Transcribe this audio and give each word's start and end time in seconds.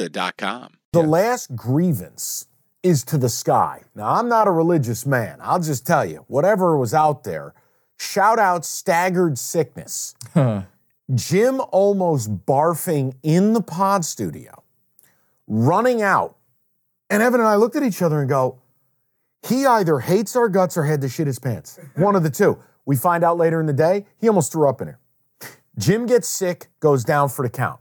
Serta.com. 0.00 0.74
The 0.92 1.02
last 1.02 1.54
grievance 1.54 2.46
is 2.82 3.04
to 3.04 3.18
the 3.18 3.28
sky. 3.28 3.82
Now, 3.94 4.14
I'm 4.14 4.28
not 4.28 4.48
a 4.48 4.50
religious 4.50 5.06
man. 5.06 5.38
I'll 5.40 5.60
just 5.60 5.86
tell 5.86 6.04
you, 6.04 6.24
whatever 6.28 6.76
was 6.76 6.94
out 6.94 7.24
there, 7.24 7.54
shout 7.98 8.38
out 8.38 8.64
staggered 8.64 9.38
sickness. 9.38 10.14
Jim 11.14 11.60
almost 11.70 12.46
barfing 12.46 13.14
in 13.22 13.52
the 13.52 13.60
pod 13.60 14.04
studio, 14.04 14.62
running 15.46 16.02
out. 16.02 16.36
And 17.10 17.22
Evan 17.22 17.40
and 17.40 17.48
I 17.48 17.56
looked 17.56 17.76
at 17.76 17.82
each 17.82 18.02
other 18.02 18.20
and 18.20 18.28
go, 18.28 18.60
he 19.46 19.66
either 19.66 19.98
hates 20.00 20.36
our 20.36 20.48
guts 20.48 20.76
or 20.76 20.84
had 20.84 21.00
to 21.00 21.08
shit 21.08 21.26
his 21.26 21.38
pants. 21.38 21.78
One 21.96 22.14
of 22.14 22.22
the 22.22 22.30
two. 22.30 22.58
We 22.86 22.96
find 22.96 23.22
out 23.24 23.36
later 23.36 23.60
in 23.60 23.66
the 23.66 23.72
day, 23.72 24.06
he 24.18 24.28
almost 24.28 24.52
threw 24.52 24.68
up 24.68 24.80
in 24.80 24.88
here. 24.88 24.98
Jim 25.78 26.06
gets 26.06 26.28
sick, 26.28 26.68
goes 26.80 27.04
down 27.04 27.28
for 27.28 27.44
the 27.44 27.50
count. 27.50 27.80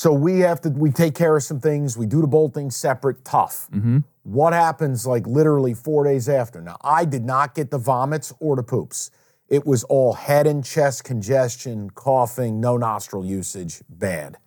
So 0.00 0.14
we 0.14 0.40
have 0.40 0.62
to, 0.62 0.70
we 0.70 0.90
take 0.90 1.14
care 1.14 1.36
of 1.36 1.42
some 1.42 1.60
things. 1.60 1.98
We 1.98 2.06
do 2.06 2.22
the 2.22 2.26
bold 2.26 2.54
things 2.54 2.74
separate, 2.74 3.22
tough. 3.22 3.68
Mm-hmm. 3.70 3.98
What 4.22 4.54
happens 4.54 5.06
like 5.06 5.26
literally 5.26 5.74
four 5.74 6.04
days 6.04 6.26
after? 6.26 6.62
Now, 6.62 6.78
I 6.80 7.04
did 7.04 7.22
not 7.22 7.54
get 7.54 7.70
the 7.70 7.76
vomits 7.76 8.32
or 8.40 8.56
the 8.56 8.62
poops. 8.62 9.10
It 9.50 9.66
was 9.66 9.84
all 9.84 10.14
head 10.14 10.46
and 10.46 10.64
chest 10.64 11.04
congestion, 11.04 11.90
coughing, 11.90 12.62
no 12.62 12.78
nostril 12.78 13.26
usage, 13.26 13.82
bad. 13.90 14.38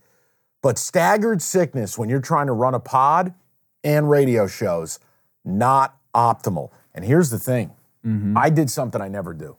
But 0.64 0.80
staggered 0.80 1.40
sickness 1.40 2.00
when 2.00 2.09
you're 2.09 2.20
trying 2.20 2.48
to 2.48 2.54
run 2.54 2.74
a 2.74 2.80
pod 2.80 3.36
and 3.84 4.09
radio 4.09 4.48
shows, 4.48 5.00
not 5.46 6.00
optimal. 6.16 6.72
And 6.96 7.06
here's 7.06 7.30
the 7.30 7.38
thing 7.38 7.76
mm-hmm. 8.04 8.36
I 8.36 8.50
did 8.50 8.72
something 8.72 9.00
I 9.00 9.08
never 9.08 9.36
do. 9.36 9.58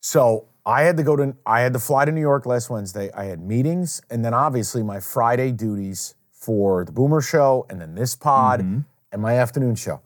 So 0.00 0.46
I 0.66 0.82
had 0.82 0.96
to 0.96 1.04
go 1.04 1.14
to, 1.14 1.36
I 1.46 1.60
had 1.60 1.72
to 1.74 1.78
fly 1.78 2.04
to 2.04 2.10
New 2.12 2.20
York 2.20 2.44
last 2.44 2.68
Wednesday. 2.68 3.08
I 3.14 3.24
had 3.26 3.40
meetings, 3.40 4.02
and 4.10 4.24
then 4.24 4.34
obviously 4.34 4.82
my 4.82 4.98
Friday 4.98 5.52
duties 5.52 6.16
for 6.32 6.84
the 6.84 6.90
Boomer 6.92 7.20
Show, 7.20 7.66
and 7.70 7.80
then 7.80 7.94
this 7.94 8.16
pod, 8.16 8.60
and 8.60 8.84
my 9.22 9.34
afternoon 9.38 9.76
show. 9.76 10.00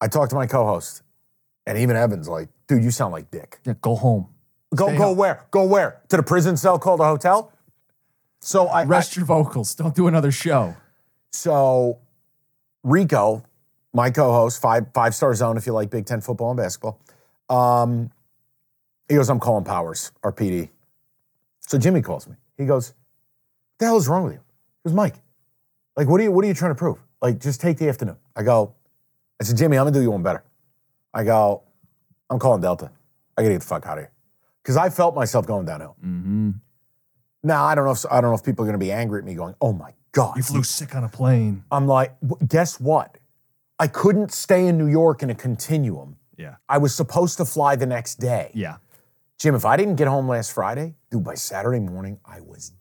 I 0.00 0.08
talked 0.08 0.30
to 0.30 0.36
my 0.36 0.46
co-host, 0.46 1.02
and 1.66 1.78
even 1.78 1.96
Evan's 1.96 2.28
like, 2.28 2.48
"Dude, 2.66 2.82
you 2.84 2.90
sound 2.90 3.12
like 3.12 3.30
Dick." 3.30 3.60
Yeah, 3.64 3.74
go 3.80 3.94
home. 3.94 4.28
Go, 4.74 4.88
Stay 4.88 4.96
go 4.96 5.04
home. 5.04 5.16
where? 5.16 5.46
Go 5.52 5.64
where? 5.64 6.02
To 6.08 6.16
the 6.16 6.22
prison 6.22 6.56
cell 6.56 6.78
called 6.78 7.00
a 7.00 7.04
hotel? 7.04 7.52
So 8.40 8.66
I, 8.66 8.82
I 8.82 8.84
Rest 8.84 9.16
your 9.16 9.24
vocals. 9.24 9.74
Don't 9.74 9.94
do 9.94 10.08
another 10.08 10.30
show. 10.32 10.74
so 11.30 11.98
Rico, 12.82 13.44
my 13.94 14.10
co-host, 14.10 14.60
five 14.60 14.88
five 14.92 15.14
star 15.14 15.32
zone 15.34 15.56
if 15.56 15.64
you 15.66 15.72
like 15.72 15.90
Big 15.90 16.06
Ten 16.06 16.20
football 16.20 16.50
and 16.50 16.58
basketball. 16.58 17.00
Um, 17.48 18.10
he 19.08 19.14
goes, 19.14 19.28
I'm 19.28 19.40
calling 19.40 19.64
Powers, 19.64 20.12
our 20.22 20.32
PD. 20.32 20.70
So 21.60 21.78
Jimmy 21.78 22.02
calls 22.02 22.28
me. 22.28 22.36
He 22.56 22.64
goes, 22.64 22.90
"What 22.90 23.78
the 23.78 23.84
hell 23.86 23.96
is 23.96 24.08
wrong 24.08 24.24
with 24.24 24.34
you?" 24.34 24.40
He 24.84 24.88
goes, 24.88 24.94
Mike, 24.94 25.16
like, 25.96 26.08
what 26.08 26.20
are 26.20 26.24
you 26.24 26.32
what 26.32 26.44
are 26.44 26.48
you 26.48 26.54
trying 26.54 26.70
to 26.70 26.76
prove? 26.76 26.98
Like, 27.20 27.38
just 27.40 27.60
take 27.60 27.78
the 27.78 27.88
afternoon. 27.88 28.16
I 28.36 28.42
go, 28.42 28.74
I 29.40 29.44
said, 29.44 29.56
Jimmy, 29.56 29.76
I'm 29.76 29.84
gonna 29.84 29.94
do 29.94 30.02
you 30.02 30.10
one 30.10 30.22
better. 30.22 30.44
I 31.12 31.24
go, 31.24 31.62
I'm 32.30 32.38
calling 32.38 32.60
Delta. 32.60 32.90
I 33.36 33.42
gotta 33.42 33.54
get 33.54 33.60
the 33.60 33.66
fuck 33.66 33.86
out 33.86 33.98
of 33.98 34.04
here. 34.04 34.12
Because 34.62 34.76
I 34.76 34.90
felt 34.90 35.14
myself 35.14 35.46
going 35.46 35.66
downhill. 35.66 35.96
Mm-hmm. 36.04 36.50
Now 37.42 37.64
I 37.64 37.74
don't 37.74 37.84
know 37.84 37.92
if 37.92 38.04
I 38.10 38.20
don't 38.20 38.30
know 38.30 38.36
if 38.36 38.44
people 38.44 38.64
are 38.64 38.68
gonna 38.68 38.78
be 38.78 38.92
angry 38.92 39.18
at 39.20 39.24
me 39.24 39.34
going, 39.34 39.54
oh 39.60 39.72
my 39.72 39.92
God. 40.12 40.36
You 40.36 40.42
flew 40.42 40.62
sick 40.62 40.94
on 40.94 41.04
a 41.04 41.08
plane. 41.08 41.64
I'm 41.70 41.86
like, 41.86 42.14
guess 42.46 42.80
what? 42.80 43.18
I 43.78 43.88
couldn't 43.88 44.32
stay 44.32 44.66
in 44.66 44.78
New 44.78 44.86
York 44.86 45.22
in 45.22 45.30
a 45.30 45.34
continuum. 45.34 46.16
Yeah. 46.36 46.56
I 46.68 46.78
was 46.78 46.94
supposed 46.94 47.36
to 47.38 47.44
fly 47.44 47.76
the 47.76 47.86
next 47.86 48.16
day. 48.16 48.50
Yeah. 48.54 48.76
Jim, 49.38 49.54
if 49.54 49.66
I 49.66 49.76
didn't 49.76 49.96
get 49.96 50.08
home 50.08 50.28
last 50.28 50.52
Friday, 50.52 50.94
dude, 51.10 51.24
by 51.24 51.34
Saturday 51.34 51.80
morning, 51.80 52.18
I 52.24 52.40
was 52.40 52.72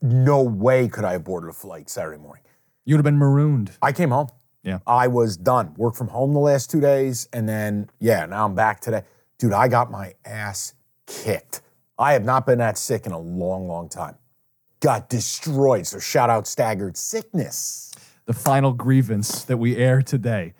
no 0.00 0.42
way 0.42 0.88
could 0.88 1.04
I 1.04 1.12
have 1.12 1.24
boarded 1.24 1.48
a 1.48 1.52
flight 1.52 1.88
Saturday 1.88 2.18
morning. 2.18 2.42
You 2.84 2.94
would 2.94 2.98
have 2.98 3.04
been 3.04 3.18
marooned. 3.18 3.70
I 3.80 3.92
came 3.92 4.10
home. 4.10 4.26
Yeah. 4.64 4.80
I 4.86 5.06
was 5.06 5.36
done. 5.36 5.74
Worked 5.76 5.96
from 5.96 6.08
home 6.08 6.32
the 6.34 6.40
last 6.40 6.70
two 6.70 6.80
days, 6.80 7.28
and 7.32 7.48
then 7.48 7.88
yeah, 8.00 8.26
now 8.26 8.46
I'm 8.46 8.54
back 8.54 8.80
today. 8.80 9.02
Dude, 9.38 9.52
I 9.52 9.68
got 9.68 9.90
my 9.90 10.14
ass 10.24 10.74
kicked. 11.06 11.62
I 11.98 12.14
have 12.14 12.24
not 12.24 12.46
been 12.46 12.58
that 12.58 12.78
sick 12.78 13.06
in 13.06 13.12
a 13.12 13.18
long, 13.18 13.68
long 13.68 13.88
time. 13.88 14.16
Got 14.80 15.08
destroyed. 15.08 15.86
So 15.86 16.00
shout 16.00 16.30
out 16.30 16.48
staggered 16.48 16.96
sickness. 16.96 17.92
The 18.26 18.32
final 18.32 18.72
grievance 18.72 19.44
that 19.44 19.56
we 19.56 19.76
air 19.76 20.02
today. 20.02 20.54